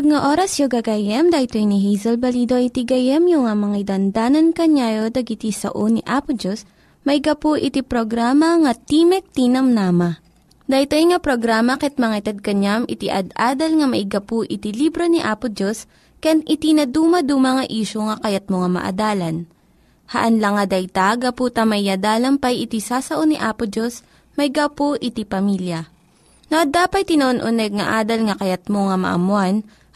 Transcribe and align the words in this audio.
Naimbag 0.00 0.16
nga 0.16 0.32
oras 0.32 0.56
yung 0.56 0.72
gagayem, 0.72 1.28
dahito 1.28 1.60
ni 1.60 1.76
Hazel 1.84 2.16
Balido 2.16 2.56
iti 2.56 2.88
gayem 2.88 3.20
yung 3.28 3.44
nga 3.44 3.52
mga 3.52 3.84
dandanan 3.84 4.56
kanyayo 4.56 5.12
dagiti 5.12 5.52
sao 5.52 5.92
ni 5.92 6.00
Apo 6.08 6.32
Diyos, 6.32 6.64
may 7.04 7.20
gapu 7.20 7.60
iti 7.60 7.84
programa 7.84 8.56
nga 8.64 8.72
Timek 8.72 9.28
Tinam 9.28 9.76
Nama. 9.76 10.16
Dahito 10.64 10.96
nga 10.96 11.20
programa 11.20 11.76
ket 11.76 12.00
mga 12.00 12.16
itad 12.16 12.38
kanyam 12.40 12.88
iti 12.88 13.12
ad-adal 13.12 13.76
nga 13.76 13.86
may 13.92 14.08
gapu 14.08 14.40
iti 14.40 14.72
libro 14.72 15.04
ni 15.04 15.20
Apo 15.20 15.52
Diyos, 15.52 15.84
ken 16.24 16.48
iti 16.48 16.72
na 16.72 16.88
dumaduma 16.88 17.60
nga 17.60 17.64
isyo 17.68 18.08
nga 18.08 18.24
kayat 18.24 18.48
mo 18.48 18.64
nga 18.64 18.72
maadalan. 18.80 19.44
Haan 20.16 20.40
lang 20.40 20.56
nga 20.56 20.64
dayta, 20.64 21.12
gapu 21.20 21.52
tamayadalam 21.52 22.40
pay 22.40 22.64
iti 22.64 22.80
sasao 22.80 23.28
ni 23.28 23.36
Apo 23.36 23.68
Diyos, 23.68 24.00
may 24.40 24.48
gapu 24.48 24.96
iti 24.96 25.28
pamilya 25.28 26.00
No, 26.50 26.66
dapat 26.66 27.06
tinon-uneg 27.06 27.78
nga 27.78 28.02
adal 28.02 28.26
nga 28.26 28.34
kayat 28.34 28.66
mo 28.66 28.90
nga 28.90 28.98
maamuan, 28.98 29.62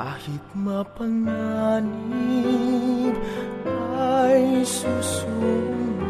Kahit 0.00 0.40
mapanganib 0.56 1.84
ay 4.00 4.64
susuming 4.64 6.00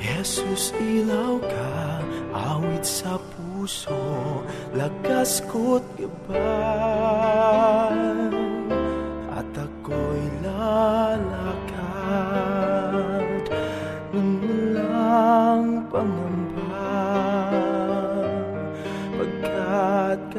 Jesus 0.00 0.72
ilaw 0.80 1.36
ka, 1.36 2.00
awit 2.32 2.80
sa 2.80 3.20
puso, 3.20 4.40
lakas 4.72 5.44
ko't 5.52 5.84
gabay 6.00 8.05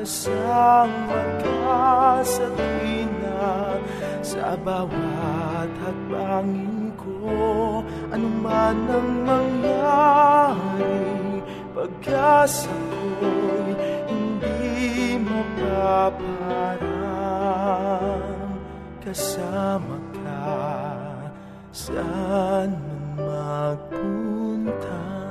Kasama 0.07 1.19
ka 1.43 2.23
sa 4.23 4.55
bawat 4.55 5.67
hakbangin 5.83 6.95
ko 6.95 7.83
Ano 8.15 8.31
man 8.39 8.87
ang 8.87 9.27
mangyari 9.27 11.43
Pag-asa 11.75 12.71
ko'y 13.19 13.75
hindi 14.07 15.19
mapaparang 15.27 16.23
Kasama 19.03 19.99
ka 20.23 20.55
saan 21.75 22.79
man 22.79 23.19
magpunta 23.19 25.26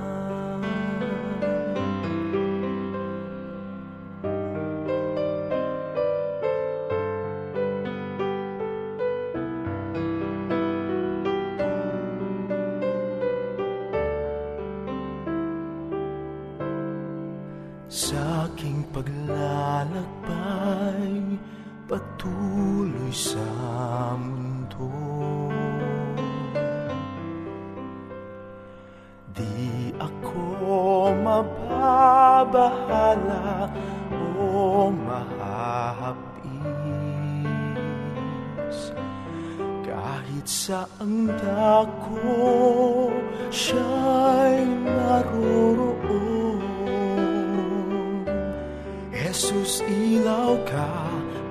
Jesus, 49.37 49.85
ilaw 49.85 50.56
ka, 50.65 50.88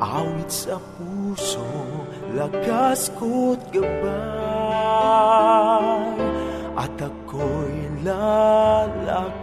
awit 0.01 0.49
sa 0.49 0.81
puso, 0.97 1.61
lakas 2.33 3.13
ko't 3.13 3.61
gabay, 3.69 4.09
at 6.81 6.97
ako'y 6.97 7.85
lalakad 8.01 9.37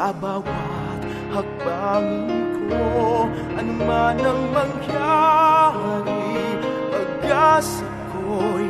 Sa 0.05 0.13
bawat 0.13 1.01
hakbangin 1.33 2.69
ko 2.69 3.25
Ano 3.57 3.73
man 3.89 4.21
ang 4.21 4.53
mangyari 4.53 6.29
Pag-asa 6.93 7.89
ko'y 8.13 8.69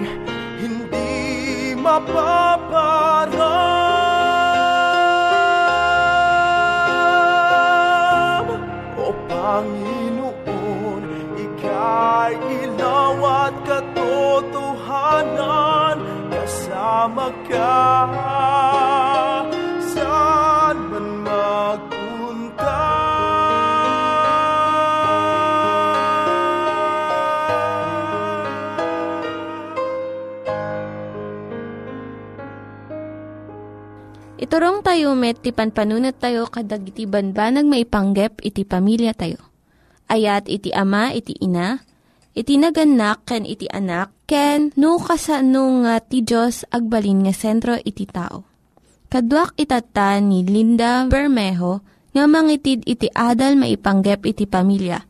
hindi 0.62 1.74
mapaparam 1.74 3.34
O 8.94 9.10
Panginoon, 9.26 11.02
Ika'y 11.34 12.62
ilaw 12.62 13.18
at 13.26 13.58
katotohanan 13.66 15.98
Kasama 16.30 17.34
ka 17.50 18.06
Iturong 34.54 34.86
tayo 34.86 35.18
met, 35.18 35.42
ti 35.42 35.50
panpanunat 35.50 36.22
tayo 36.22 36.46
kadag 36.46 36.86
iti 36.86 37.10
banbanag 37.10 37.66
maipanggep 37.66 38.38
iti 38.38 38.62
pamilya 38.62 39.10
tayo. 39.10 39.42
Ayat 40.06 40.46
iti 40.46 40.70
ama, 40.70 41.10
iti 41.10 41.34
ina, 41.42 41.82
iti 42.38 42.54
naganak, 42.54 43.26
ken 43.26 43.42
iti 43.50 43.66
anak, 43.66 44.14
ken 44.30 44.70
no 44.78 45.02
kasano 45.02 45.82
nga 45.82 45.98
ti 45.98 46.22
Diyos 46.22 46.62
agbalin 46.70 47.26
nga 47.26 47.34
sentro 47.34 47.74
iti 47.82 48.06
tao. 48.06 48.46
Kaduak 49.10 49.58
itata 49.58 50.22
ni 50.22 50.46
Linda 50.46 51.10
Bermejo 51.10 51.82
nga 52.14 52.22
mangitid 52.30 52.86
iti 52.86 53.10
adal 53.10 53.58
maipanggep 53.58 54.22
iti 54.22 54.46
pamilya. 54.46 55.02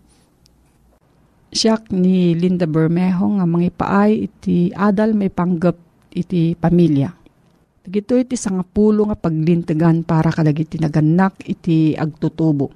Siyak 1.52 1.93
ni 1.93 2.32
Linda 2.32 2.64
Bermejo 2.64 3.29
nga 3.37 3.44
mangipaay 3.44 4.25
iti 4.25 4.73
adal 4.73 5.12
may 5.12 5.29
panggap 5.29 5.76
iti 6.17 6.56
pamilya. 6.56 7.24
Dagito 7.84 8.16
iti 8.16 8.32
sangapulo 8.32 9.12
nga 9.12 9.16
paglintegan 9.20 10.08
para 10.08 10.32
kadagiti 10.32 10.81
naganak 10.81 11.36
iti 11.44 11.92
agtutubo. 11.92 12.72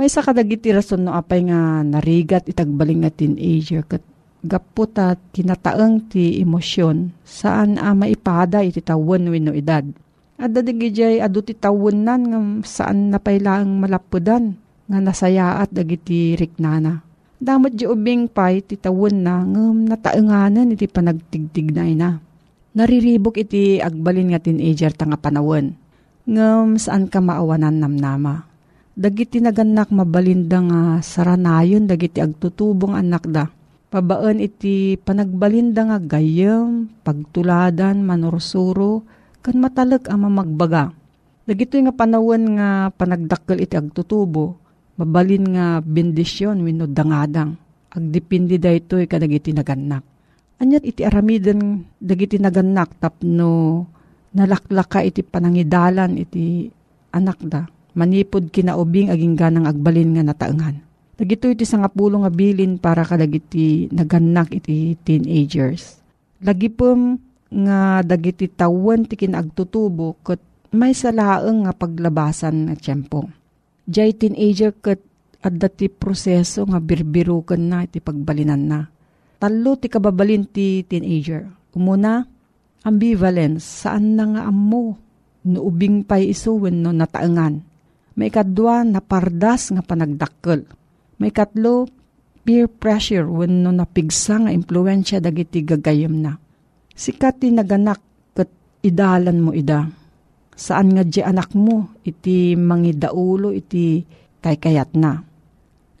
May 0.00 0.08
sa 0.08 0.24
kadagiti 0.24 0.72
rason 0.72 1.04
no 1.04 1.12
apay 1.12 1.44
nga 1.44 1.84
narigat 1.84 2.48
itagbaling 2.48 3.04
nga 3.04 3.12
teenager 3.12 3.84
kat 3.84 4.00
gapot 4.40 4.96
at 4.96 5.20
kinataeng 5.36 6.08
ti 6.08 6.40
emosyon 6.40 7.12
saan 7.20 7.76
a 7.76 7.92
maipada 7.92 8.64
iti 8.64 8.80
tawon 8.80 9.28
wenno 9.28 9.52
edad. 9.52 9.84
At 10.40 10.56
dadigijay 10.56 11.20
adu 11.20 11.44
ti 11.44 11.52
tawon 11.52 12.08
nan 12.08 12.20
nga 12.24 12.40
saan 12.64 13.12
napailaang 13.12 13.76
malapudan 13.76 14.56
nga 14.88 14.98
nasayaat 15.04 15.68
dagiti 15.68 16.32
riknana. 16.32 17.04
Damot 17.36 17.76
di 17.76 17.84
ubing 17.84 18.32
pay 18.32 18.64
ti 18.64 18.80
tawon 18.80 19.20
na 19.20 19.44
ngam 19.44 19.84
nataenganan 19.84 20.72
iti 20.72 20.88
panagtigtignay 20.88 21.92
na. 21.92 22.24
Nariribok 22.76 23.40
iti 23.40 23.80
agbalin 23.80 24.36
nga 24.36 24.40
teenager 24.44 24.92
ta 24.92 25.08
nga 25.08 25.16
panawon. 25.16 25.72
Ngam 26.28 26.76
saan 26.76 27.08
ka 27.08 27.24
maawanan 27.24 27.80
namnama. 27.80 28.44
Dagiti 28.92 29.40
naganak 29.40 29.88
mabalinda 29.88 30.60
nga 30.60 30.80
saranayon 31.00 31.88
dagiti 31.88 32.20
agtutubong 32.20 32.92
anak 32.92 33.24
da. 33.32 33.48
Pabaan 33.88 34.44
iti 34.44 35.00
panagbalinda 35.00 35.88
nga 35.88 35.98
gayam, 36.04 36.92
pagtuladan, 37.00 38.04
manursuro, 38.04 39.08
kan 39.40 39.56
matalag 39.56 40.04
ang 40.12 40.28
mamagbaga. 40.28 40.92
Dagito 41.48 41.80
nga 41.80 41.96
panawon 41.96 42.60
nga 42.60 42.92
panagdakkel 42.92 43.64
iti 43.64 43.80
agtutubo, 43.80 44.60
mabalin 45.00 45.56
nga 45.56 45.66
bendisyon 45.80 46.60
wenno 46.60 46.84
dangadang. 46.84 47.56
Agdipindi 47.88 48.60
daytoy 48.60 49.08
kadagiti 49.08 49.56
naganak. 49.56 50.15
Anyat 50.56 50.88
iti 50.88 51.04
aramiden 51.04 51.84
dagiti 52.00 52.40
naganak 52.40 52.96
tapno 52.96 53.84
nalaklaka 54.32 55.04
iti 55.04 55.20
panangidalan 55.20 56.16
iti 56.16 56.68
anak 57.12 57.38
da. 57.44 57.68
Manipod 57.96 58.52
kinaubing 58.52 59.08
aging 59.08 59.36
ganang 59.36 59.64
agbalin 59.68 60.16
nga 60.16 60.24
nataengan. 60.24 60.76
Dagito 61.16 61.48
iti 61.48 61.64
sangapulo 61.64 62.24
nga 62.24 62.32
bilin 62.32 62.76
para 62.76 63.04
kadagiti 63.04 63.88
naganak 63.88 64.52
iti 64.52 64.96
teenagers. 65.00 66.00
Lagi 66.44 66.68
pom 66.68 67.16
nga 67.48 68.04
dagiti 68.04 68.52
tawon 68.52 69.08
ti 69.08 69.16
kinagtutubo 69.16 70.20
ket 70.20 70.40
may 70.76 70.92
salaeng 70.92 71.64
nga 71.64 71.72
paglabasan 71.72 72.68
nga 72.68 72.76
tiyempo. 72.76 73.32
Jay 73.88 74.12
teenager 74.12 74.76
ket 74.76 75.00
adda 75.40 75.72
ti 75.72 75.88
proseso 75.88 76.68
nga 76.68 76.80
birbiruken 76.80 77.64
na 77.64 77.88
iti 77.88 78.00
pagbalinan 78.04 78.62
na. 78.68 78.80
Talo 79.36 79.76
ti 79.76 79.92
kababalin 79.92 80.48
ti 80.48 80.80
teenager. 80.88 81.44
Umuna, 81.76 82.24
ambivalence, 82.88 83.84
saan 83.84 84.16
na 84.16 84.24
nga 84.32 84.42
ammo, 84.48 84.96
no 85.44 85.58
ubing 85.60 86.08
pay 86.08 86.32
isuwen 86.32 86.80
no 86.80 86.90
nataengan. 86.90 87.60
May 88.16 88.32
kadwa 88.32 88.80
na 88.80 89.04
pardas 89.04 89.68
nga 89.68 89.84
panagdakkel. 89.84 90.64
May 91.20 91.28
katlo, 91.36 91.84
peer 92.48 92.64
pressure 92.64 93.28
when 93.28 93.60
no 93.60 93.76
napigsa 93.76 94.40
nga 94.40 94.54
impluensya 94.54 95.20
dagiti 95.20 95.60
gagayem 95.60 96.24
na. 96.24 96.40
Sikat 96.96 97.44
ti 97.44 97.52
naganak 97.52 98.00
kat 98.32 98.48
idalan 98.80 99.44
mo 99.44 99.52
ida. 99.52 99.84
Saan 100.56 100.96
nga 100.96 101.04
di 101.04 101.20
anak 101.20 101.52
mo 101.52 102.00
iti 102.08 102.56
mangidaulo 102.56 103.52
iti 103.52 104.00
kaykayat 104.40 104.96
na. 104.96 105.20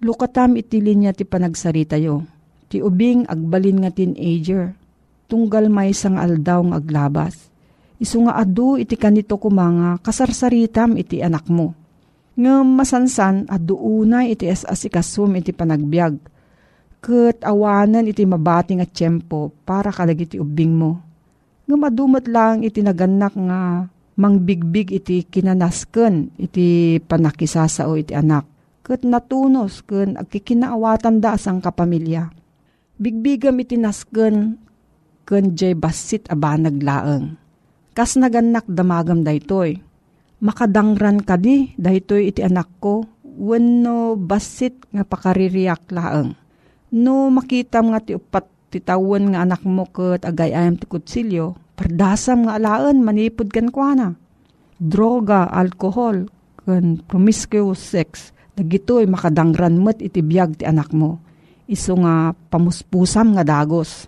Lukatam 0.00 0.56
iti 0.56 0.80
linya 0.80 1.12
ti 1.12 1.28
panagsarita 1.28 2.00
yo. 2.00 2.24
Ti 2.66 2.82
ubing 2.82 3.30
agbalin 3.30 3.86
nga 3.86 3.94
teenager. 3.94 4.74
Tunggal 5.30 5.70
may 5.70 5.94
sang 5.94 6.18
aldaw 6.18 6.62
nga 6.70 6.78
aglabas. 6.82 7.50
Isu 7.96 8.26
nga 8.26 8.36
adu 8.36 8.76
iti 8.76 8.98
kanito 8.98 9.38
kumanga 9.40 10.02
kasarsaritam 10.02 10.98
iti 11.00 11.22
anak 11.22 11.48
mo. 11.48 11.72
Nga 12.36 12.54
masansan 12.66 13.48
adu 13.48 13.78
unay 13.80 14.36
iti 14.36 14.50
asikasum 14.50 15.38
iti 15.40 15.56
panagbiag. 15.56 16.14
Kat 17.00 17.40
awanan 17.46 18.04
iti 18.10 18.26
mabati 18.26 18.76
nga 18.76 18.84
tiyempo 18.84 19.54
para 19.64 19.94
kalagiti 19.94 20.36
ubing 20.36 20.74
mo. 20.74 21.00
Nga 21.66 21.76
madumot 21.78 22.26
lang 22.28 22.66
iti 22.66 22.82
naganak 22.82 23.34
nga 23.34 23.88
mangbigbig 24.16 24.90
iti 24.90 25.24
kinanasken 25.24 26.34
iti 26.36 26.98
panakisasao 27.00 27.94
iti 27.96 28.12
anak. 28.12 28.44
Kat 28.84 29.02
natunos 29.02 29.82
ken 29.82 30.14
agkikinaawatan 30.14 31.18
da 31.18 31.34
asang 31.34 31.58
kapamilya. 31.58 32.30
Bigbigam 32.96 33.60
iti 33.60 33.76
nasken 33.76 34.56
ken 35.28 35.52
jay 35.52 35.76
basit 35.76 36.32
abanag 36.32 36.80
laeng. 36.80 37.36
Kas 37.92 38.16
naganak 38.16 38.64
damagam 38.64 39.20
daytoy. 39.20 39.84
Makadangran 40.40 41.20
ka 41.20 41.36
di, 41.36 41.76
daytoy 41.76 42.32
iti 42.32 42.40
anak 42.40 42.72
ko, 42.80 43.04
wenno 43.20 44.16
basit 44.16 44.88
nga 44.96 45.04
pakaririyak 45.04 45.92
laeng. 45.92 46.32
No 46.96 47.28
makitam 47.28 47.92
nga 47.92 48.00
ti 48.00 48.16
upat 48.16 48.72
titawan 48.72 49.36
nga 49.36 49.44
anak 49.44 49.60
mo 49.68 49.84
ket 49.92 50.24
agayayam 50.24 50.80
ti 50.80 50.88
kutsilyo, 50.88 51.52
pardasam 51.76 52.48
nga 52.48 52.56
alaan 52.56 53.04
manipod 53.04 53.52
kan 53.52 53.68
kuana. 53.68 54.16
Droga, 54.80 55.52
alkohol, 55.52 56.32
kan 56.64 56.96
promiscuous 57.04 57.80
sex, 57.80 58.32
dagitoy 58.56 59.04
makadangran 59.04 59.84
met 59.84 60.00
iti 60.00 60.24
biyag 60.24 60.60
ti 60.60 60.64
anak 60.64 60.96
mo. 60.96 61.25
Iso 61.66 61.98
nga 61.98 62.30
pamuspusam 62.32 63.34
nga 63.34 63.44
dagos. 63.46 64.06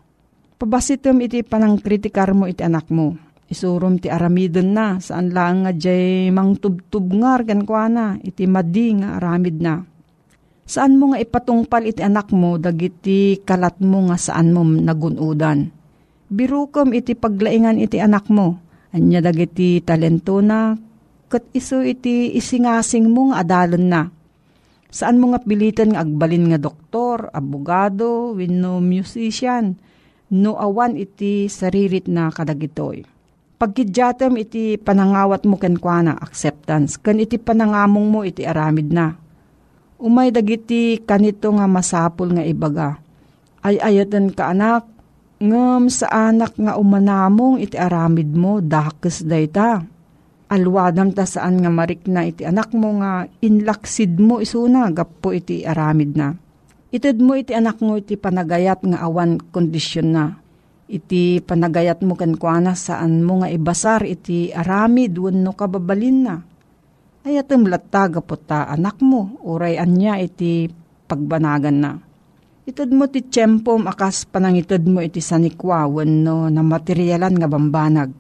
Pabasitem 0.58 1.22
iti 1.26 1.42
panang 1.42 1.78
kritikar 1.78 2.34
mo 2.34 2.46
iti 2.46 2.62
anak 2.62 2.90
mo 2.90 3.28
Isurum 3.48 3.96
ti 3.96 4.12
aramidon 4.12 4.76
na, 4.76 5.00
saan 5.00 5.32
lang 5.32 5.64
nga 5.64 5.72
jay 5.72 6.28
mang 6.28 6.60
tubtubngar 6.60 7.48
kan 7.48 7.64
kwa 7.64 7.88
na, 7.88 8.06
iti 8.20 8.44
madi 8.44 9.00
nga 9.00 9.16
aramid 9.16 9.56
na. 9.56 9.80
Saan 10.68 11.00
mo 11.00 11.16
nga 11.16 11.18
ipatungpal 11.24 11.88
iti 11.88 12.04
anak 12.04 12.28
mo, 12.28 12.60
dagiti 12.60 13.40
kalat 13.40 13.80
mo 13.80 14.12
nga 14.12 14.20
saan 14.20 14.52
mo 14.52 14.68
nagunudan. 14.68 15.72
Birukom 16.28 16.92
iti 16.92 17.16
paglaingan 17.16 17.80
iti 17.80 17.96
anak 17.96 18.28
mo, 18.28 18.60
anya 18.92 19.24
dagiti 19.24 19.80
talento 19.80 20.44
na, 20.44 20.76
kat 21.32 21.48
iso 21.56 21.80
iti 21.80 22.36
isingasing 22.36 23.08
mo 23.08 23.32
nga 23.32 23.40
adalon 23.40 23.88
na. 23.88 24.12
Saan 24.88 25.21
mo 25.21 25.33
nga 25.33 25.40
pilitan 25.45 25.92
nga 25.92 26.00
agbalin 26.00 26.49
nga 26.49 26.59
doktor, 26.61 27.28
abogado, 27.37 28.33
wenno 28.33 28.80
musician, 28.80 29.76
no 30.33 30.57
awan 30.57 30.97
iti 30.97 31.49
saririt 31.49 32.09
na 32.09 32.28
kadagitoy 32.28 33.04
Pagkidyatem 33.59 34.38
iti 34.38 34.78
panangawat 34.78 35.42
mo 35.42 35.59
ken 35.59 35.83
kuana 35.83 36.14
acceptance, 36.14 36.95
ken 36.95 37.18
iti 37.18 37.42
panangamong 37.42 38.07
mo 38.07 38.23
iti 38.23 38.47
aramid 38.47 38.95
na. 38.95 39.18
Umay 39.99 40.30
dagiti 40.30 41.02
kanito 41.02 41.50
nga 41.50 41.66
masapul 41.66 42.38
nga 42.38 42.47
ibaga. 42.47 43.02
Ay 43.59 43.83
ayatan 43.83 44.30
ka 44.30 44.54
anak, 44.54 44.87
ngem 45.42 45.90
sa 45.90 46.30
anak 46.30 46.54
nga 46.54 46.78
umanamong 46.78 47.59
iti 47.59 47.75
aramid 47.75 48.30
mo, 48.30 48.62
dakes 48.62 49.26
dayta. 49.26 49.83
Alwadam 50.49 51.12
ta 51.12 51.28
saan 51.28 51.61
nga 51.61 51.69
marik 51.69 52.09
na 52.09 52.25
iti 52.25 52.49
anak 52.49 52.73
mo 52.73 52.97
nga 53.05 53.28
inlaksid 53.45 54.17
mo 54.17 54.40
isuna, 54.40 54.88
gapo 54.88 55.37
iti 55.37 55.61
aramid 55.64 56.17
na. 56.17 56.33
Itid 56.88 57.21
mo 57.21 57.37
iti 57.37 57.52
anak 57.52 57.85
mo 57.85 58.00
iti 58.00 58.17
panagayat 58.17 58.81
nga 58.81 59.05
awan 59.05 59.37
kondisyon 59.52 60.09
na 60.09 60.40
iti 60.88 61.45
panagayat 61.45 62.00
mo 62.00 62.17
kan 62.17 62.35
kuana 62.40 62.73
saan 62.73 63.21
mo 63.21 63.45
nga 63.45 63.52
ibasar 63.52 64.09
iti 64.09 64.49
aramid 64.49 65.12
wenno 65.21 65.52
kababalin 65.52 66.19
na. 66.25 66.40
Ay 67.28 67.37
atem 67.37 67.69
lataga 67.69 68.25
po 68.25 68.40
ta 68.40 68.64
anak 68.73 69.05
mo, 69.05 69.37
uray 69.45 69.76
anya 69.76 70.17
iti 70.17 70.73
pagbanagan 71.05 71.76
na. 71.76 71.93
Itod 72.64 72.88
mo 72.93 73.05
ti 73.09 73.21
tiyempo 73.25 73.76
akas 73.85 74.25
panangitod 74.28 74.85
mo 74.88 75.05
iti 75.05 75.21
sanikwa 75.21 75.85
wenno 75.88 76.49
na 76.49 76.64
materyalan 76.64 77.37
nga 77.37 77.49
bambanag. 77.49 78.11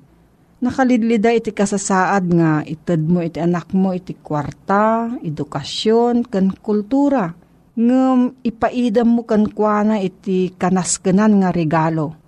Nakalidlida 0.58 1.30
iti 1.30 1.54
kasasaad 1.54 2.34
nga 2.34 2.66
itod 2.66 3.06
mo 3.06 3.22
iti 3.22 3.38
anak 3.38 3.70
mo 3.78 3.94
iti 3.94 4.18
kwarta, 4.18 5.14
edukasyon, 5.22 6.26
kan 6.26 6.50
kultura. 6.50 7.30
Ngem 7.78 8.42
ipaidam 8.42 9.06
mo 9.06 9.22
kan 9.22 9.46
kuana 9.46 10.02
iti 10.02 10.50
kanaskenan 10.58 11.38
nga 11.38 11.54
regalo 11.54 12.18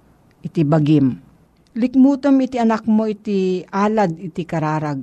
iti 0.47 0.63
bagim. 0.63 1.19
Likmutom 1.75 2.39
iti 2.39 2.63
anak 2.63 2.87
mo 2.87 3.11
iti 3.11 3.67
alad 3.67 4.15
iti 4.15 4.47
kararag. 4.47 5.03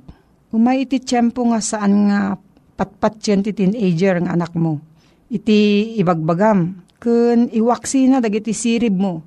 Umay 0.55 0.87
iti 0.87 1.03
tiyempo 1.03 1.43
nga 1.51 1.59
saan 1.59 2.07
nga 2.07 2.39
patpat 2.79 3.19
yan 3.27 3.43
ti 3.43 3.51
teenager 3.51 4.23
nga 4.23 4.39
anak 4.39 4.55
mo. 4.55 4.79
Iti 5.27 5.91
ibagbagam. 5.99 6.79
Kun 6.95 7.51
iwaksi 7.51 8.07
na 8.07 8.23
dagiti 8.23 8.55
sirib 8.55 8.95
mo. 8.95 9.19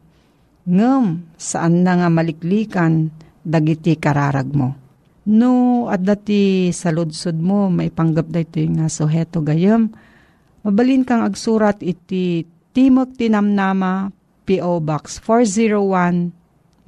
Ngem 0.64 1.36
saan 1.36 1.84
na 1.84 2.00
nga 2.00 2.08
maliklikan 2.08 3.12
dagiti 3.40 3.96
kararag 3.96 4.50
mo. 4.52 4.76
No, 5.30 5.86
at 5.92 6.00
dati 6.00 6.72
sa 6.72 6.90
ludsod 6.90 7.36
mo, 7.36 7.68
may 7.68 7.92
panggap 7.92 8.32
da 8.32 8.40
ito 8.40 8.58
nga 8.72 8.88
suheto 8.88 9.44
gayam. 9.44 9.92
Mabalin 10.64 11.04
kang 11.04 11.24
agsurat 11.24 11.78
iti 11.84 12.44
Timok 12.70 13.18
Tinamnama, 13.18 14.14
P.O. 14.46 14.80
Box 14.80 15.20
401, 15.22 16.32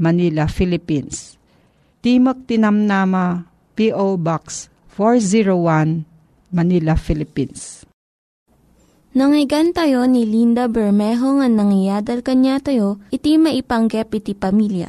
Manila, 0.01 0.47
Philippines. 0.49 1.37
Timok 2.03 2.49
Tinamnama, 2.49 3.47
P.O. 3.79 4.19
Box 4.19 4.73
401, 4.97 6.07
Manila, 6.53 6.95
Philippines. 6.99 7.87
Nangyigan 9.13 9.77
tayo 9.77 10.09
ni 10.09 10.25
Linda 10.25 10.73
Bermejo 10.73 11.37
nga 11.37 11.49
nangyadal 11.49 12.25
kanya 12.25 12.57
tayo, 12.65 12.97
iti 13.13 13.37
maipanggep 13.37 14.09
iti 14.17 14.33
pamilya. 14.33 14.89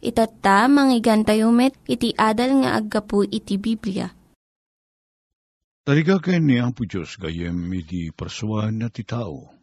Itatta, 0.00 0.66
manggigan 0.66 1.22
tayo 1.28 1.52
met, 1.52 1.76
iti 1.84 2.16
adal 2.16 2.64
nga 2.64 2.76
aggapu 2.80 3.24
iti 3.24 3.60
Biblia. 3.60 4.08
Taliga 5.84 6.20
kayo 6.20 6.40
ni 6.40 6.60
Apo 6.60 6.88
Diyos 6.88 7.16
gayem 7.20 7.56
iti 7.76 8.12
parsuan 8.12 8.80
na 8.80 8.88
ti 8.88 9.04
tao 9.04 9.60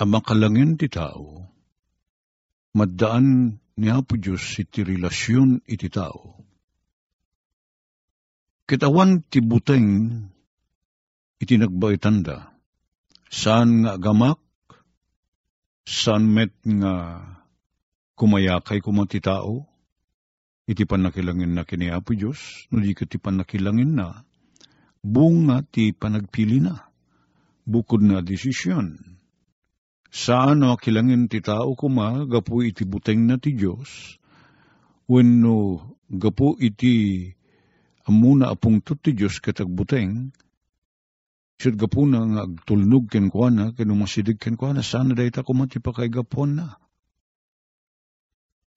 ang 0.00 0.16
makalangin 0.16 0.80
ti 0.80 0.88
tao, 0.88 1.44
maddaan 2.72 3.60
ni 3.76 3.86
Apo 3.92 4.16
Diyos 4.16 4.40
iti 4.56 4.80
relasyon 4.80 5.60
iti 5.68 5.92
tao. 5.92 6.40
Kitawan 8.64 9.20
ti 9.28 9.44
buteng 9.44 10.08
iti 11.36 11.54
nagbaitanda, 11.60 12.48
saan 13.28 13.84
nga 13.84 14.00
gamak, 14.00 14.40
saan 15.84 16.32
met 16.32 16.56
nga 16.64 17.20
kumayakay 18.20 18.84
kumati 18.84 19.24
tao, 19.24 19.64
iti 20.68 20.84
panakilangin 20.84 21.56
na 21.56 21.64
kini 21.64 21.88
Apo 21.88 22.12
Diyos, 22.12 22.68
no 22.68 22.84
di 22.84 22.92
ti 22.92 23.16
panakilangin 23.16 23.96
na, 23.96 24.28
bunga 25.00 25.64
ti 25.64 25.96
panagpili 25.96 26.60
na, 26.60 26.84
bukod 27.64 28.04
na 28.04 28.20
desisyon. 28.20 29.16
Saan 30.12 30.60
no 30.60 30.76
kilangin 30.76 31.32
ti 31.32 31.40
tao 31.40 31.72
kuma, 31.72 32.28
gapu 32.28 32.60
iti 32.60 32.84
buteng 32.84 33.24
na 33.24 33.40
ti 33.40 33.56
Diyos, 33.56 34.20
wenno 35.08 35.96
gapu 36.12 36.60
iti 36.60 37.32
amuna 38.04 38.52
apong 38.52 38.84
ti 38.84 39.16
Diyos 39.16 39.40
katagbuteng, 39.40 40.36
Siyad 41.60 41.76
gapu 41.76 42.08
na 42.08 42.24
nga 42.24 42.42
agtulnog 42.48 43.08
ken 43.12 43.28
kwa 43.28 43.52
na, 43.52 43.72
ken 43.76 43.92
umasidig 43.92 44.40
ken 44.40 44.56
kwa 44.56 44.72
na, 44.72 44.80
sana 44.84 45.12
dahi 45.12 45.28
ta 45.28 45.44
kumati 45.44 45.76
pa 45.80 45.92
kay 45.92 46.08
gapon 46.08 46.56
na. 46.56 46.80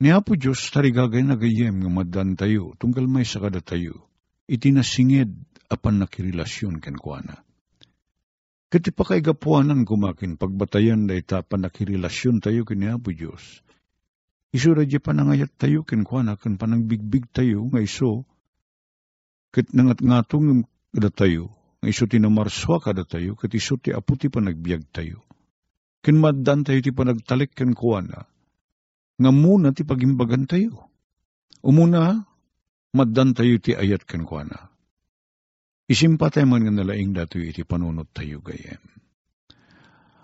Ni 0.02 0.10
Apo 0.10 0.34
Diyos 0.34 0.72
tarigagay 0.74 1.22
na 1.22 1.38
gayem 1.38 1.84
nga 1.84 1.92
madan 1.92 2.34
tayo, 2.34 2.74
tunggal 2.82 3.06
may 3.06 3.28
sakada 3.28 3.62
tayo, 3.62 4.10
iti 4.50 4.74
nasingid 4.74 5.30
apan 5.70 6.02
nakirelasyon 6.02 6.82
ken 6.82 6.98
kwa 6.98 7.22
na. 7.22 7.36
Kati 8.74 8.90
pa 8.90 9.06
kay 9.06 9.22
gapuanan 9.22 9.86
kumakin, 9.86 10.34
pagbatayan 10.34 11.06
da 11.06 11.14
ita 11.14 11.46
panakirelasyon 11.46 12.42
tayo 12.42 12.66
kini 12.66 12.90
Apo 12.90 13.14
Diyos. 13.14 13.62
Iso 14.54 14.74
radya 14.74 15.02
panangayat 15.02 15.50
tayo 15.58 15.82
kin 15.82 16.06
kuana, 16.06 16.38
kan 16.38 16.62
panangbigbig 16.62 17.26
tayo, 17.34 17.66
nga 17.74 17.82
iso, 17.82 18.26
kat 19.50 19.70
nangat 19.74 20.02
ngatong 20.02 20.70
kada 20.94 21.10
tayo, 21.10 21.54
nga 21.82 21.90
iso 21.90 22.06
tinamarswa 22.06 22.78
kada 22.78 23.02
tayo, 23.02 23.34
kat 23.34 23.50
iso 23.58 23.82
ti 23.82 23.90
apo 23.90 24.14
ti 24.14 24.30
panagbiag 24.30 24.86
tayo. 24.94 25.26
Kin 26.06 26.22
maddan 26.22 26.62
tayo 26.62 26.82
ti 26.86 26.94
panagtalik 26.94 27.54
kin 27.58 27.74
kuana, 27.74 28.30
nga 29.24 29.32
muna 29.32 29.72
ti 29.72 29.88
pagimbagan 29.88 30.44
tayo. 30.44 30.92
Umuna, 31.64 32.28
maddan 32.92 33.32
tayo 33.32 33.56
ti 33.64 33.72
ayat 33.72 34.04
kin 34.04 34.28
kuana 34.28 34.68
Isimpatay 35.88 36.44
man 36.44 36.68
nga 36.68 36.74
nalaing 36.76 37.16
dato 37.16 37.40
iti 37.40 37.64
panunot 37.64 38.12
tayo 38.12 38.44
gayem. 38.44 38.84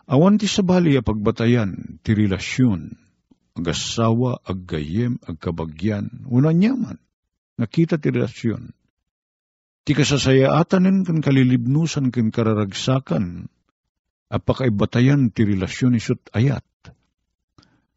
Awan 0.09 0.39
ti 0.39 0.47
sabali 0.47 0.95
a 0.95 1.03
pagbatayan 1.03 1.99
ti 2.03 2.15
relasyon 2.15 3.09
agasawa, 3.59 4.39
aggayem, 4.47 5.19
agkabagyan, 5.27 6.23
una 6.31 6.55
nyaman, 6.55 6.95
nakita 7.59 7.99
ti 7.99 8.07
relasyon. 8.15 8.71
Ti 9.83 9.91
kasasayaatanin 9.91 11.03
kan 11.03 11.19
kalilibnusan 11.19 12.15
kan 12.15 12.31
kararagsakan, 12.31 13.51
apakaibatayan 14.31 15.35
ti 15.35 15.43
relasyon 15.43 15.99
isut 15.99 16.23
ayat. 16.31 16.63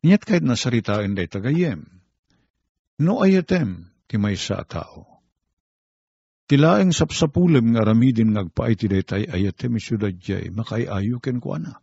Niyat 0.03 0.27
kahit 0.27 0.43
nasaritain 0.43 1.15
day 1.15 1.31
tagayem, 1.31 1.87
no 2.99 3.23
ayatem 3.23 3.95
ti 4.11 4.19
may 4.19 4.35
sa 4.35 4.67
tao. 4.67 5.23
Tilaeng 6.51 6.91
sapsapulem 6.91 7.73
nga 7.73 7.87
ramidin 7.87 8.35
ngagpaay 8.35 8.75
ti 8.75 8.91
daytay 8.91 9.31
ayatem 9.31 9.79
isyudad 9.79 10.13
jay 10.19 10.51
makaiayo 10.51 11.23
ken 11.23 11.39
kuana. 11.39 11.79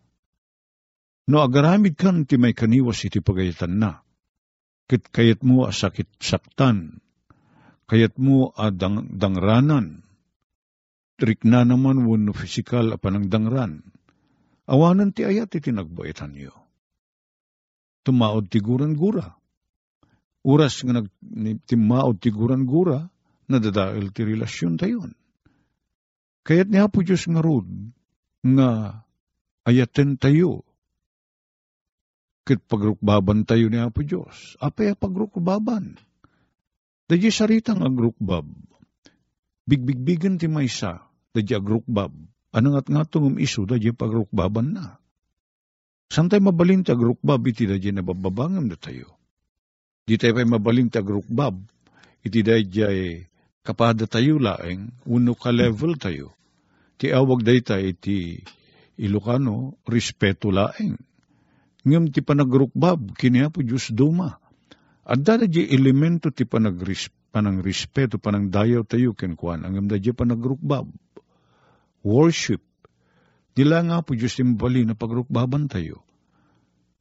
No 1.32 1.42
agaramid 1.42 1.96
kan 1.96 2.28
ti 2.28 2.36
may 2.36 2.52
kaniwas 2.52 3.08
iti 3.08 3.24
pagayatan 3.24 3.80
na. 3.80 4.04
Kit 4.90 5.10
kayat 5.16 5.46
mo 5.46 5.70
asakit 5.70 6.12
saktan, 6.20 7.00
kayat 7.88 8.20
mo 8.20 8.52
adang 8.58 9.10
dangranan, 9.16 10.02
trik 11.16 11.46
na 11.48 11.64
naman 11.64 12.04
wano 12.04 12.34
fisikal 12.36 12.94
apanang 12.94 13.30
dangran. 13.32 13.86
Awanan 14.70 15.16
ti 15.16 15.24
ayat 15.24 15.54
iti 15.56 15.72
nagbaitan 15.72 16.36
niyo. 16.36 16.69
Tumaod 18.06 18.48
ti 18.48 18.60
guran-gura. 18.64 19.36
Uras 20.46 20.80
nga 20.86 21.04
nag, 21.04 21.08
timaod 21.68 22.24
ti 22.24 22.32
guran-gura, 22.32 23.12
nadadail 23.52 24.14
ti 24.16 24.22
relasyon 24.24 24.80
tayon. 24.80 25.12
Kayat 26.48 26.72
niya 26.72 26.88
po 26.88 27.04
Diyos 27.04 27.28
nga 27.28 27.44
rod, 27.44 27.68
nga 28.42 29.04
ayaten 29.68 30.16
tayo, 30.16 30.70
Ket 32.50 32.66
pagrukbaban 32.66 33.46
tayo 33.46 33.70
ni 33.70 33.78
Apo 33.78 34.02
Diyos. 34.02 34.58
Apay 34.58 34.98
pagrukbaban. 34.98 36.02
Dadya 37.10 37.34
saritang 37.34 37.82
agrukbab. 37.82 38.46
Bigbigbigan 39.66 40.38
ti 40.38 40.46
maysa. 40.46 41.10
Dadya 41.34 41.62
agrukbab. 41.62 42.14
Anong 42.50 42.76
at 42.82 42.88
nga 42.90 43.06
tungum 43.06 43.38
iso, 43.42 43.66
dadya 43.66 43.94
pagrukbaban 43.94 44.78
na. 44.78 44.99
Santay 46.10 46.42
mabalin 46.42 46.82
ti 46.82 46.90
agrukbab, 46.90 47.46
iti 47.46 47.70
dadya 47.70 47.94
nabababangam 47.94 48.66
na 48.66 48.78
tayo. 48.78 49.14
Di 50.10 50.18
tayo 50.18 50.34
pa'y 50.34 50.50
mabalin 50.50 50.90
ti 50.90 50.98
agrukbab, 50.98 51.54
iti 52.26 52.40
dadya 52.42 52.90
kapada 53.62 54.10
tayo 54.10 54.42
laeng, 54.42 54.90
uno 55.06 55.38
ka 55.38 55.54
level 55.54 55.96
tayo. 56.02 56.34
Ti 56.98 57.14
awag 57.14 57.46
day 57.46 57.62
tayo 57.62 57.86
iti 57.86 58.42
Ilocano, 59.00 59.80
respeto 59.88 60.52
laeng 60.52 61.00
ngem 61.90 62.12
ti 62.12 62.20
panagrukbab 62.20 63.16
kini 63.16 63.48
po 63.48 63.64
Diyos 63.64 63.92
duma. 63.94 64.36
At 65.10 65.26
dada 65.26 65.50
di 65.50 65.66
elemento 65.66 66.30
ti 66.30 66.46
panagris, 66.46 67.10
panang 67.34 67.66
respeto, 67.66 68.22
panang 68.22 68.54
dayaw 68.54 68.86
tayo 68.86 69.18
kenkwan, 69.18 69.66
ang 69.66 69.90
da 69.90 69.98
di 69.98 70.14
panagrukbab. 70.14 70.86
Worship. 72.06 72.62
Nila 73.60 73.84
nga 73.84 74.00
po 74.00 74.16
Diyos 74.16 74.40
ti 74.40 74.48
mabali 74.48 74.88
na 74.88 74.96
pagrukbaban 74.96 75.68
tayo. 75.68 76.08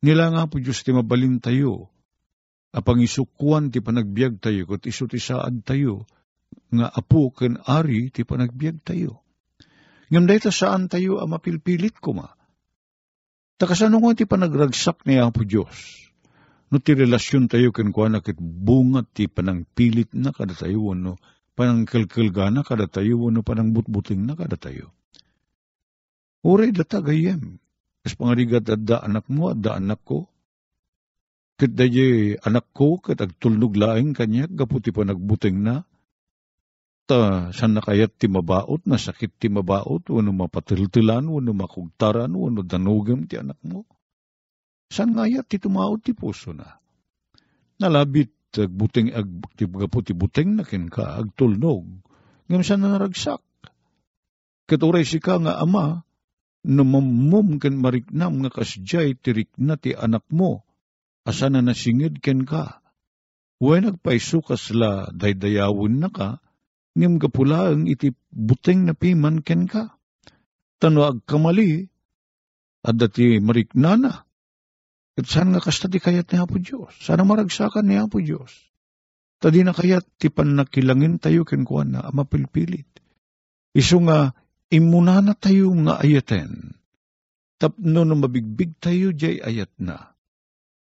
Nila 0.02 0.34
nga 0.34 0.50
po 0.50 0.58
Diyos 0.58 0.82
ti 0.82 0.90
mabalin 0.90 1.38
tayo. 1.38 1.86
Apang 2.74 2.98
isukuan 2.98 3.70
ti 3.70 3.78
panagbiag 3.78 4.42
tayo, 4.42 4.66
kat 4.66 4.90
iso 4.90 5.06
ti 5.06 5.22
saad 5.22 5.62
tayo, 5.62 6.02
nga 6.74 6.90
apo 6.90 7.30
ken 7.30 7.62
ari 7.62 8.10
ti 8.10 8.26
panagbiag 8.26 8.82
tayo. 8.82 9.22
Ngam 10.10 10.26
dahil 10.26 10.50
saan 10.50 10.90
tayo 10.90 11.22
ang 11.22 11.30
mapilpilit 11.30 11.94
ko 12.02 12.18
ma. 12.18 12.26
Takasano 13.54 14.02
ko 14.02 14.18
ti 14.18 14.26
panagragsak 14.26 15.06
ni 15.06 15.22
Apo 15.22 15.46
Diyos. 15.46 16.10
No 16.74 16.82
ti 16.82 16.98
relasyon 16.98 17.46
tayo 17.46 17.70
ken 17.70 17.94
kwa 17.94 18.10
na 18.10 18.18
kit 18.18 18.38
bunga 18.38 19.06
ti 19.06 19.30
panang 19.30 19.62
pilit 19.62 20.10
na 20.12 20.34
kada 20.34 20.58
tayo 20.58 20.92
no 20.98 21.22
panang 21.54 21.86
kalkalgana 21.86 22.66
kada 22.66 22.90
tayo 22.90 23.30
no 23.30 23.46
panang 23.46 23.70
butbuting 23.70 24.26
na 24.26 24.34
kada 24.34 24.58
tayo. 24.58 24.97
Uri 26.46 26.70
data 26.70 27.02
gayem. 27.02 27.58
Kas 28.02 28.14
pangarigat 28.14 28.66
adda 28.70 29.02
anak 29.02 29.26
mo, 29.26 29.50
adda 29.50 29.74
anak 29.78 30.00
ko. 30.06 30.30
Kit 31.58 31.74
daye 31.74 32.38
anak 32.46 32.70
ko, 32.70 33.02
kat 33.02 33.18
agtulnog 33.18 33.74
laing 33.74 34.14
kanya, 34.14 34.46
gaputi 34.46 34.94
pa 34.94 35.02
nagbuting 35.02 35.58
na, 35.58 35.82
ta 37.08 37.50
san 37.50 37.74
nakayat 37.74 38.14
ti 38.14 38.30
mabaot, 38.30 38.86
nasakit 38.86 39.34
ti 39.40 39.50
mabaot, 39.50 40.06
wano 40.06 40.30
mapatiltilan, 40.30 41.26
wano 41.26 41.50
makugtaran, 41.56 42.30
wano 42.30 42.62
danugam 42.62 43.26
ti 43.26 43.40
anak 43.42 43.58
mo. 43.66 43.82
San 44.92 45.18
ngayat 45.18 45.50
ti 45.50 45.58
tumaot 45.58 45.98
ti 46.04 46.14
puso 46.14 46.54
na. 46.54 46.78
Nalabit 47.82 48.30
agbuting 48.54 49.12
ag 49.12 49.28
ti 49.58 49.66
ti 49.66 50.12
buting 50.14 50.50
na 50.58 50.64
kin 50.64 50.86
ka 50.88 51.18
agtulnog. 51.18 51.84
Ngam 52.48 52.62
san 52.64 52.80
na 52.80 52.94
naragsak. 52.94 53.42
Katuray 54.68 55.04
si 55.04 55.18
ka 55.18 55.40
nga 55.40 55.58
ama, 55.58 56.04
namamum 56.68 57.56
ken 57.56 57.80
mariknam 57.80 58.44
nga 58.44 58.50
kasjay 58.52 59.16
tirik 59.16 59.48
na 59.56 59.80
ti 59.80 59.96
anak 59.96 60.28
mo, 60.28 60.68
asa 61.24 61.48
na 61.48 61.64
nasingid 61.64 62.20
ken 62.20 62.44
ka. 62.44 62.84
Huwag 63.58 63.82
nagpaisukas 63.82 64.70
la 64.76 65.08
daydayawin 65.10 65.98
na 65.98 66.12
ka, 66.12 66.38
ngem 66.94 67.16
gapulaang 67.18 67.88
iti 67.88 68.12
buteng 68.30 68.86
na 68.86 68.94
piman 68.94 69.40
ken 69.40 69.66
ka. 69.66 69.98
Tano 70.78 71.02
agkamali, 71.08 71.90
at 72.84 72.94
dati 72.94 73.42
mariknana. 73.42 74.24
At 75.18 75.26
saan 75.26 75.50
nga 75.50 75.58
kasta 75.58 75.90
ti 75.90 75.98
kayat 75.98 76.30
ni 76.30 76.38
Apo 76.38 76.62
Diyos? 76.62 76.94
Sana 77.02 77.26
maragsakan 77.26 77.90
ni 77.90 77.98
Apo 77.98 78.22
Diyos. 78.22 78.54
Tadi 79.42 79.66
na 79.66 79.74
kayat 79.74 80.06
ti 80.18 80.30
panakilangin 80.30 81.18
tayo 81.18 81.42
ken 81.42 81.66
kuan 81.66 81.94
na 81.94 82.06
mapilpilit. 82.14 82.86
Iso 83.74 83.98
nga 84.06 84.34
imuna 84.68 85.24
na 85.24 85.32
tayo 85.32 85.72
nga 85.84 86.00
ayaten. 86.00 86.76
Tapno 87.58 88.06
na 88.06 88.14
mabigbig 88.14 88.78
tayo 88.78 89.10
jay 89.10 89.42
ayat 89.42 89.72
na. 89.82 90.14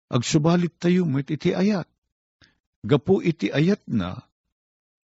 Agsubalit 0.09 0.73
tayo 0.81 1.05
met 1.05 1.29
iti 1.29 1.53
ayat. 1.53 1.89
Gapo 2.83 3.21
iti 3.23 3.53
ayat 3.53 3.85
na, 3.87 4.27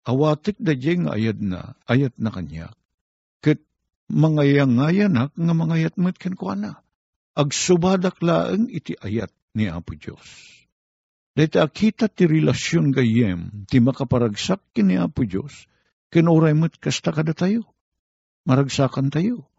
awatik 0.07 0.57
da 0.57 0.73
jeng 0.73 1.05
ayat 1.05 1.37
na, 1.37 1.77
ayat 1.85 2.15
na 2.17 2.33
kanya. 2.33 2.73
Ket 3.43 3.61
mangayangayanak 4.09 5.35
nga 5.35 5.53
mangayat 5.53 5.95
met 5.99 6.17
ken. 6.17 6.33
Agsubadak 7.37 8.19
laeng 8.19 8.67
iti 8.73 8.97
ayat 8.99 9.31
ni 9.55 9.69
Apo 9.69 9.95
Diyos. 9.95 10.27
Dahil 11.37 11.55
akita 11.61 12.11
ti 12.11 12.27
relasyon 12.27 12.91
gayem, 12.91 13.63
ti 13.69 13.79
makaparagsak 13.79 14.59
kini 14.75 14.99
Apo 14.99 15.23
Diyos, 15.23 15.69
kinuray 16.11 16.51
mo't 16.51 16.75
kasta 16.83 17.15
kada 17.15 17.31
tayo. 17.31 17.63
Maragsakan 18.47 19.11
tayo. 19.11 19.49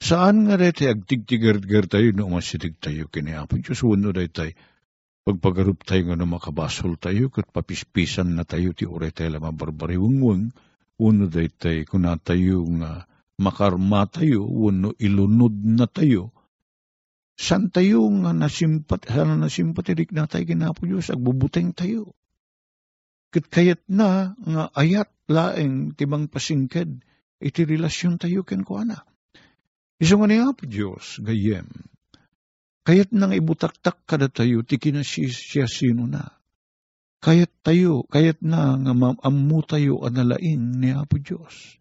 Saan 0.00 0.48
nga 0.48 0.56
dahil 0.56 0.96
agtigtigar-gar 0.96 1.84
tayo 1.84 2.08
no 2.16 2.32
masitig 2.32 2.80
tayo 2.80 3.04
kini 3.12 3.36
Apo 3.36 3.60
Diyos, 3.60 3.84
wano 3.84 4.16
dahil 4.16 4.32
tayo. 4.32 4.54
Pagpagarup 5.28 5.84
tayo 5.84 6.08
nga 6.08 6.24
makabasol 6.24 6.96
tayo, 6.96 7.28
kat 7.28 7.52
papispisan 7.52 8.32
na 8.32 8.48
tayo 8.48 8.72
ti 8.72 8.88
uray 8.88 9.12
tayo 9.12 9.36
lamang 9.36 9.60
barbariwangwang, 9.60 10.56
uno 10.96 11.24
day 11.28 11.52
tayo, 11.52 11.84
kuna 11.84 12.16
tayo 12.16 12.64
nga 12.80 13.04
makarma 13.36 14.08
tayo, 14.08 14.48
uno 14.48 14.96
ilunod 14.96 15.60
na 15.64 15.84
tayo, 15.84 16.32
san 17.36 17.68
tayo 17.68 18.08
nga 18.24 18.32
nasimpat, 18.32 19.08
sana 19.08 19.36
nasimpatirik 19.36 20.12
na 20.16 20.24
tayo 20.24 20.48
kinapo 20.48 20.88
Diyos, 20.88 21.12
agbubuteng 21.12 21.76
tayo. 21.76 22.16
Kat 23.32 23.48
kayat 23.52 23.84
na 23.92 24.32
nga 24.40 24.72
ayat 24.72 25.12
laeng 25.28 25.92
tibang 25.96 26.32
pasingked, 26.32 27.04
iti 27.40 27.64
relasyon 27.64 28.20
tayo 28.20 28.44
ken 28.44 28.62
ko 28.62 28.84
ana. 28.84 29.02
Iso 30.00 30.16
nga 30.16 30.28
niya 30.28 30.52
po 30.56 30.64
Diyos, 30.64 31.20
gayem, 31.20 31.68
Kayat 32.80 33.12
nang 33.12 33.36
ibutaktak 33.36 34.08
kada 34.08 34.32
tayo, 34.32 34.64
ti 34.64 34.80
kinasya 34.80 35.68
sino 35.68 36.08
na. 36.08 36.32
Kayat 37.20 37.52
tayo, 37.60 38.08
kayat 38.08 38.40
na 38.40 38.80
nga 38.80 38.92
maamu 38.96 39.60
tayo 39.60 40.00
analain 40.00 40.80
ni 40.80 40.88
Apo 40.88 41.20
Diyos. 41.20 41.76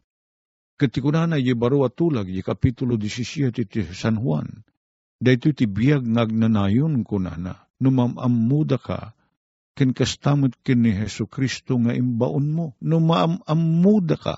Katiko 0.75 1.11
na 1.11 1.39
baro 1.55 1.87
atulag, 1.87 2.27
y 2.27 2.43
kapitulo 2.43 2.99
17 2.99 3.51
ti 3.67 3.81
San 3.95 4.19
Juan, 4.19 4.63
dahito 5.19 5.51
ti 5.55 5.67
biyag 5.67 6.03
ngagnanayon 6.03 7.03
ko 7.07 7.19
na 7.19 7.35
na, 7.39 7.53
numamamuda 7.79 8.79
ka, 8.79 9.15
ken 9.75 9.95
kastamot 9.95 10.55
ken 10.63 10.83
ni 10.83 10.91
Heso 10.91 11.27
Kristo 11.27 11.79
nga 11.79 11.95
imbaon 11.95 12.45
mo, 12.51 12.65
numamamuda 12.83 14.15
ka. 14.19 14.35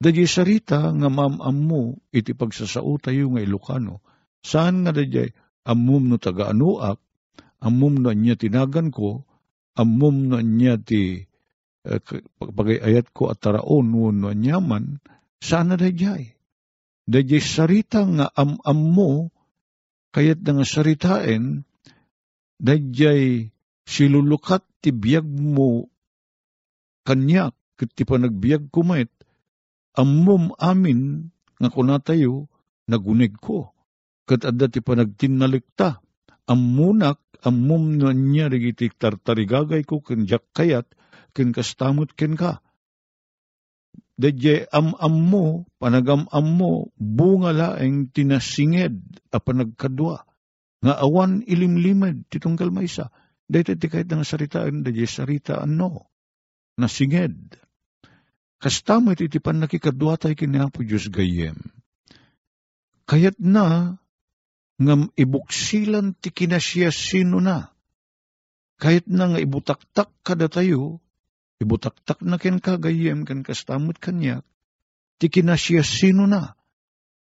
Dadya 0.00 0.24
sarita 0.24 0.88
nga 0.96 1.08
maamamu, 1.12 2.00
iti 2.08 2.32
pagsasao 2.32 2.96
tayo 2.96 3.36
nga 3.36 3.44
Ilocano, 3.44 4.00
saan 4.40 4.88
nga 4.88 4.96
dadya 4.96 5.28
amum 5.68 6.08
no 6.08 6.16
taga 6.16 6.48
anuak, 6.56 6.96
amum 7.60 8.00
no 8.00 8.08
niya 8.16 8.40
tinagan 8.40 8.88
ko, 8.88 9.28
amum 9.76 10.32
no 10.32 10.40
niya 10.40 10.80
ti 10.80 11.28
eh, 11.84 12.00
pagayat 12.40 13.12
ko 13.12 13.28
at 13.28 13.44
taraon 13.44 13.92
no 13.92 14.32
nyaman, 14.32 15.04
sana 15.36 15.76
dayjay. 15.76 16.32
Dayjay 17.04 17.44
sarita 17.44 18.00
nga 18.08 18.32
am-am 18.32 18.80
mo, 18.80 19.28
kayat 20.16 20.40
nga 20.40 20.64
saritain, 20.64 21.68
Dayjay 22.60 23.48
silulukat 23.88 24.60
ti 24.84 24.92
biyag 24.92 25.24
mo 25.24 25.88
kanyak 27.08 27.56
ket 27.80 27.90
ti 27.96 28.04
panagbiag 28.04 28.68
kumait 28.68 29.08
ammom 29.96 30.54
amin 30.60 31.30
nga 31.60 31.68
kunatayo 31.68 32.46
nagunig 32.90 33.34
ko 33.38 33.74
ket 34.28 34.46
adda 34.46 34.70
ti 34.70 34.80
panagtinnalikta 34.82 35.98
ammunak 36.46 37.18
ammom 37.42 37.98
no 37.98 38.10
niya 38.14 38.50
rigiti 38.50 38.90
tartarigagay 38.90 39.82
ko 39.86 40.02
ken 40.02 40.26
kayat 40.26 40.86
ken 41.34 41.50
kastamot 41.54 42.14
ken 42.14 42.34
ka 42.34 42.62
Dadya 44.20 44.68
am-am 44.68 45.32
panagam-am 45.80 46.46
mo, 46.52 46.92
bunga 47.00 47.56
laeng 47.56 48.12
tinasinged 48.12 49.00
a 49.32 49.40
panagkadwa. 49.40 50.28
Nga 50.84 50.94
awan 51.00 51.40
ilimlimad 51.48 52.28
titong 52.28 52.60
kalmaysa. 52.60 53.08
Dahil 53.48 53.80
ti 53.80 53.86
kahit 53.88 54.12
nga 54.12 54.20
saritaan, 54.20 54.84
dadya 54.84 55.08
sarita 55.08 55.64
ano, 55.64 56.12
nasinged. 56.76 57.59
Kastamot 58.60 59.16
iti 59.16 59.40
pan 59.40 59.64
nakikadwa 59.64 60.20
tayo 60.20 60.36
kinapo 60.36 60.84
Diyos 60.84 61.08
gayem. 61.08 61.56
Kayat 63.08 63.40
na, 63.40 63.96
ngam 64.76 65.08
ibuksilan 65.16 66.12
ti 66.20 66.28
kinasya 66.28 66.92
sino 66.92 67.40
na. 67.40 67.72
Kahit 68.76 69.08
na 69.08 69.32
nga 69.32 69.40
ibutaktak 69.40 70.12
kada 70.20 70.52
tayo, 70.52 71.00
Ibutaktak 71.60 72.24
na 72.24 72.40
ken 72.40 72.56
kagayem 72.56 73.28
ken 73.28 73.44
kastamot 73.44 74.00
kanyak, 74.00 74.40
ti 75.20 75.28
kinasya 75.28 75.84
sino 75.84 76.24
na. 76.24 76.56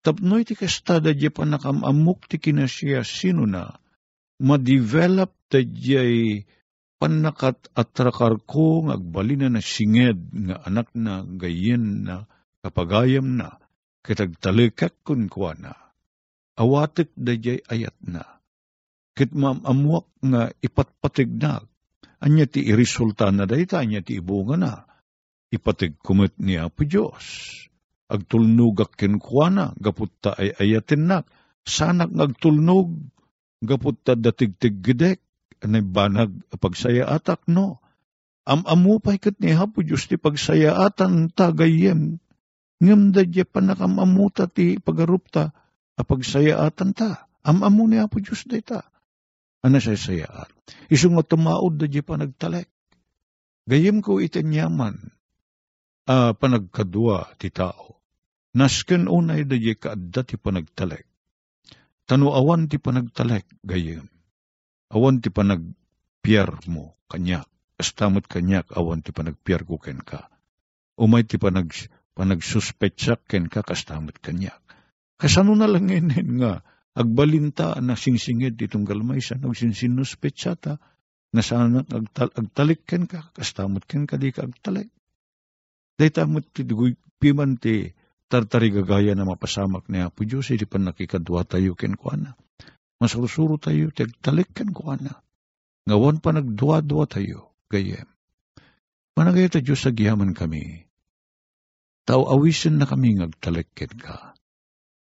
Tapnoy 0.03 0.43
ti 0.43 0.51
kastada 0.51 1.15
di 1.15 1.31
pa 1.31 1.47
nakamamuk 1.47 2.27
ti 2.27 2.35
kinasya 2.35 3.07
sino 3.07 3.47
na, 3.47 3.79
ma-develop 4.43 5.31
ta 5.47 5.63
di 5.63 6.43
panakat 6.97 7.69
atrakar 7.77 8.41
ko 8.43 8.85
ng 8.85 8.93
agbalina 8.93 9.47
na 9.49 9.61
singed 9.61 10.33
nga 10.33 10.61
anak 10.65 10.89
na 10.97 11.21
gayen 11.25 12.05
na 12.05 12.25
kapagayam 12.65 13.37
na 13.37 13.61
kitagtalikak 14.01 14.97
kun 15.05 15.29
kwa 15.29 15.53
na. 15.57 15.73
Awatik 16.57 17.13
da 17.13 17.37
ayat 17.69 17.97
na. 18.01 18.41
Kit 19.13 19.29
mamamuak 19.33 20.09
nga 20.21 20.49
ipatpatig 20.61 21.29
na 21.37 21.61
Anya 22.17 22.49
ti 22.49 22.65
irisulta 22.65 23.29
na 23.29 23.45
dayta, 23.45 23.77
anya 23.77 24.01
ti 24.01 24.17
ibunga 24.17 24.57
na. 24.57 24.71
Ipatig 25.53 26.01
kumit 26.01 26.33
ni 26.41 26.57
Apo 26.57 26.81
Diyos. 26.81 27.53
Agtulnugak 28.09 28.97
kinkwana, 28.97 29.77
gaputta 29.77 30.33
ay 30.33 30.49
ayatin 30.57 31.03
na. 31.05 31.17
Sanak 31.61 32.09
ngagtulnog, 32.09 32.89
gaputta 33.61 34.17
datigtig 34.17 34.81
gidek, 34.81 35.21
anay 35.63 35.83
banag 35.83 36.33
pagsaya 36.57 37.07
atak 37.07 37.45
no. 37.47 37.79
Am-amu 38.47 39.03
pa 39.03 39.11
ikat 39.11 39.43
ni 39.43 39.51
Apo 39.51 39.83
Diyos 39.83 40.07
ti 40.07 40.15
pagsaya 40.15 40.79
atan 40.79 41.27
tagayem. 41.35 42.23
Ngam 42.79 43.11
da 43.11 43.27
di 43.27 43.43
panakamamuta 43.43 44.47
ti 44.47 44.79
pagarupta, 44.79 45.51
apagsaya 45.99 46.63
atan 46.63 46.95
ta. 46.95 47.27
Am-amu 47.43 47.91
ni 47.91 47.99
Apo 47.99 48.23
Diyos 48.23 48.47
dayta 48.47 48.87
ana 49.67 49.83
say 49.83 49.99
sayaan. 49.99 50.47
Isu 50.87 51.11
nga 51.11 51.23
tumaod 51.27 51.75
da 51.75 51.91
di 51.91 51.99
pa 51.99 52.15
nagtalek. 52.15 52.71
Gayem 53.67 53.99
ko 53.99 54.23
itanyaman, 54.23 54.95
uh, 56.07 56.31
panagkadwa 56.31 57.35
ti 57.35 57.51
tao. 57.51 57.99
Nasken 58.55 59.11
unay 59.11 59.43
da 59.43 59.59
di 59.59 59.75
kaadda 59.75 60.23
ti 60.23 60.39
panagtalek. 60.39 61.03
Tano 62.07 62.31
awan 62.31 62.71
ti 62.71 62.79
panagtalek, 62.79 63.43
gayem. 63.67 64.07
Awan 64.87 65.19
ti 65.19 65.27
panagpiyar 65.27 66.63
mo, 66.71 66.95
kanyak. 67.11 67.47
Astamot 67.77 68.25
kanyak, 68.25 68.71
awan 68.73 69.03
ti 69.05 69.13
panagpiyar 69.13 69.67
ko 69.67 69.77
ken 69.77 70.01
ka. 70.01 70.31
Umay 70.97 71.27
ti 71.27 71.37
panag, 71.37 71.69
panagsuspetsak 72.17 73.29
ken 73.29 73.51
ka, 73.51 73.61
kastamot 73.61 74.17
kanyak. 74.17 74.57
Kasano 75.17 75.53
na 75.53 75.69
lang 75.69 75.89
nga, 75.89 76.65
agbalinta 76.97 77.77
na 77.83 77.93
singsingid 77.93 78.57
itong 78.57 78.87
galmaysan, 78.87 79.45
og 79.45 79.53
sinsinus 79.53 80.17
petsata, 80.17 80.81
na 81.35 81.41
sana 81.43 81.83
agtal, 81.83 82.33
agtalik 82.33 82.87
ken 82.87 83.05
ka, 83.05 83.29
kastamot 83.35 83.85
ken 83.85 84.09
ka 84.09 84.17
di 84.17 84.33
ka 84.33 84.47
agtalik. 84.47 84.89
Day 85.97 86.09
tamot 86.09 86.45
ti 86.49 86.65
piman 87.17 87.57
ti 87.57 87.93
tartari 88.29 88.69
gagaya 88.69 89.13
na 89.13 89.25
mapasamak 89.25 89.89
ni 89.89 90.01
Apo 90.01 90.23
Diyos, 90.23 90.49
hindi 90.49 90.65
pa 90.65 90.77
nakikadwa 90.77 91.43
tayo 91.45 91.73
ken 91.73 91.97
ko 91.97 92.13
na. 92.15 92.33
Masurusuro 92.97 93.61
tayo, 93.61 93.93
ti 93.93 94.05
agtalik 94.05 94.53
ken 94.53 94.73
ko 94.73 94.97
na. 94.97 95.21
Ngawan 95.85 96.19
pa 96.19 96.33
nagdwa-dwa 96.33 97.05
tayo, 97.05 97.53
gayem. 97.69 98.09
Managay 99.17 99.49
ta 99.49 99.59
Diyos 99.61 99.81
sa 99.81 99.93
giyaman 99.93 100.33
kami. 100.33 100.85
Tao 102.07 102.29
awisin 102.29 102.77
na 102.77 102.85
kami 102.85 103.17
ngagtalik 103.17 103.69
ken 103.73 103.93
ka 103.97 104.37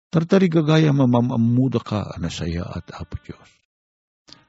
Tartari 0.10 0.50
gagaya 0.50 0.90
mamamamuda 0.90 1.78
ka 1.78 2.18
anasaya 2.18 2.66
at 2.66 2.90
apo 2.98 3.14
Diyos. 3.22 3.50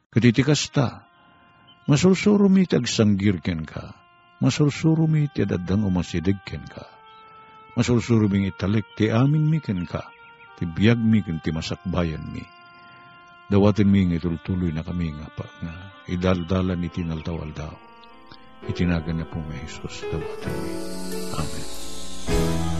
Katitikas 0.09 0.73
ta, 0.73 1.05
masursuro 1.85 2.49
mi 2.49 2.65
tagsanggirken 2.65 3.69
ka, 3.69 3.93
masursuro 4.41 5.05
mi 5.05 5.29
ti 5.29 5.45
dadang 5.45 5.85
umasidigken 5.85 6.65
ka, 6.65 6.89
masursuro 7.77 8.25
mi 8.33 8.49
italik 8.49 8.89
ti 8.97 9.13
amin 9.13 9.53
mi 9.53 9.61
ken 9.61 9.85
ka, 9.85 10.09
ti 10.57 10.65
biyag 10.65 10.97
mi 10.97 11.21
ken 11.21 11.45
ti 11.45 11.53
masakbayan 11.53 12.25
mi. 12.33 12.60
Dawatin 13.51 13.91
mi 13.91 14.07
nga 14.07 14.15
itultuloy 14.23 14.71
na 14.71 14.87
kami 14.87 15.11
nga 15.11 15.27
pa 15.35 15.43
nga 15.59 15.75
idaldalan 16.07 16.87
iti 16.87 17.03
naltawal 17.03 17.51
daw. 17.51 17.75
Itinagan 18.71 19.19
na 19.19 19.27
po 19.27 19.43
may 19.43 19.59
Jesus, 19.67 20.07
dawatin 20.07 20.55
mi. 20.55 20.73
Amen. 21.35 22.80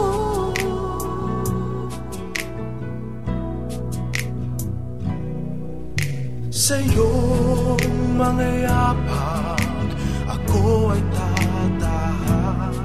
Sa 6.71 6.79
iyong 6.79 8.15
mga 8.15 8.63
yapak 8.63 9.91
Ako 10.23 10.95
ay 10.95 11.03
tatahak 11.11 12.75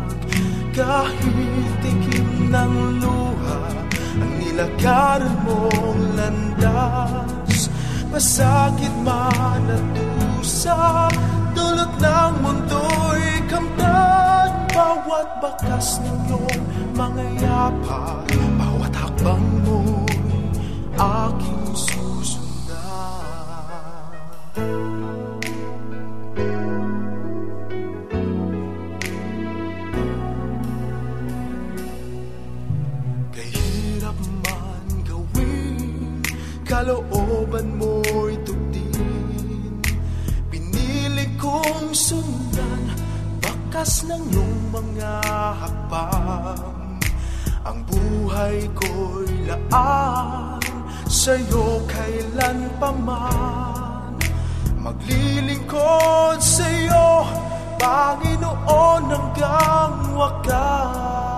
Kahit 0.74 1.82
ikim 1.86 2.50
ng 2.50 2.98
luha 2.98 3.62
Ang 4.18 4.32
nilakaran 4.42 5.38
mong 5.46 6.02
landas. 6.18 7.70
Masakit 8.10 8.90
man 9.06 9.70
at 9.70 9.86
dusa 9.94 11.06
Dulot 11.54 11.94
ng 12.02 12.34
mundo'y 12.42 13.38
kamtan. 13.46 14.50
Bawat 14.74 15.30
bakas 15.38 16.02
ng 16.02 16.26
iyong 16.26 16.62
mga 16.90 17.22
yapak 17.38 18.34
Bawat 18.34 18.94
hakbang 18.98 19.46
mo'y 19.62 20.10
aking 20.98 21.55
Bakas 43.86 44.02
ng 44.10 44.18
iyong 44.34 44.74
mga 44.74 45.14
hakbang. 45.62 46.98
Ang 47.62 47.86
buhay 47.86 48.66
ko'y 48.74 49.46
laan 49.46 50.58
Sa'yo 51.06 51.86
kailan 51.86 52.66
pa 52.82 52.90
man 52.90 54.18
Maglilingkod 54.82 56.42
sa'yo. 56.42 57.30
Panginoon 57.78 59.06
hanggang 59.06 60.18
wakas. 60.18 61.30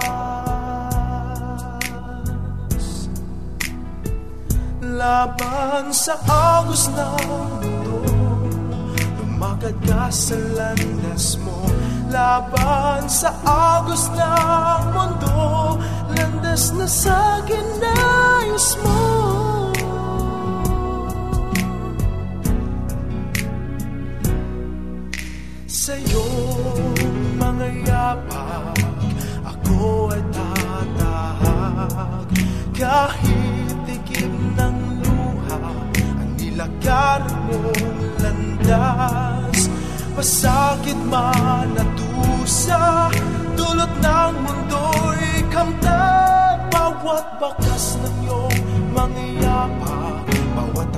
Laban 4.81 5.93
sa 5.93 6.17
agos 6.25 6.89
ng 6.97 7.13
mundo 7.29 8.09
Lumakad 9.21 9.77
ka 9.85 10.09
sa 10.09 10.41
landas 10.57 11.37
mo 11.45 11.78
Laban 12.09 13.05
sa 13.05 13.29
agos 13.44 14.09
ng 14.16 14.97
mundo 14.97 15.77
Landas 16.16 16.73
na 16.73 16.88
sa 16.88 17.44
ginayos 17.44 18.81
mo. 18.81 18.97
Sa'yo 25.68 26.25
mga 27.37 27.68
yapak 27.85 28.81
Ako 29.44 30.09
ay 30.16 30.25
tatahag 30.33 32.29
Kahit 32.73 33.77
tikip 33.85 34.33
ng 34.57 34.77
luha 35.05 35.61
Ang 36.25 36.31
nilakar 36.40 37.21
mong 37.49 38.09
landas. 38.21 39.68
Pasakit 40.18 40.99
man 41.07 41.79
at 41.79 41.98
dusa 42.49 43.13
Dulot 43.53 43.93
ng 44.01 44.35
mundo'y 44.41 45.45
kamtan. 45.53 46.57
Bawat 46.73 47.37
bakas 47.37 48.01
ng 48.01 48.25
iyong 48.25 48.57
mga 48.97 49.25
yapak 49.45 50.25
Bawat 50.57 50.98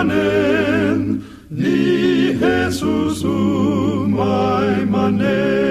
manen, 0.00 1.22
ni 1.50 2.32
Jesus 2.40 3.24
umay 3.24 4.86
manen. 4.86 5.69